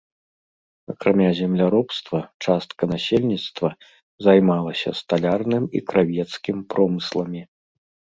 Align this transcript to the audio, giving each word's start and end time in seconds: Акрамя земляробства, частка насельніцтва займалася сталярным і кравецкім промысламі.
Акрамя 0.91 1.25
земляробства, 1.39 2.19
частка 2.45 2.83
насельніцтва 2.93 3.69
займалася 4.29 4.89
сталярным 5.01 5.63
і 5.77 5.83
кравецкім 5.93 6.65
промысламі. 6.73 7.41